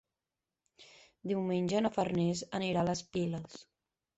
[1.31, 3.63] Diumenge na Farners anirà a les Piles.